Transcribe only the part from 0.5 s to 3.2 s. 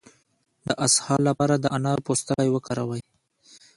د اسهال لپاره د انارو پوستکی وکاروئ